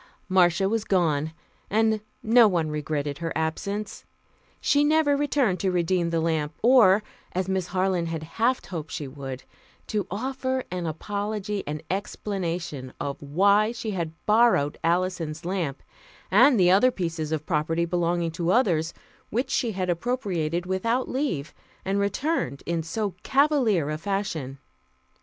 [0.27, 1.31] Marcia was gone,
[1.69, 4.03] and no one regretted her absence.
[4.59, 9.07] She never returned to redeem the lamp or, as Miss Harland had half hoped she
[9.07, 9.43] would,
[9.85, 15.83] to offer an apology and explanation of why she had "borrowed" Alison's lamp,
[16.31, 18.95] and the other pieces of property belonging to others,
[19.29, 21.53] which she had appropriated without leave,
[21.85, 24.57] and returned in so cavalier a fashion.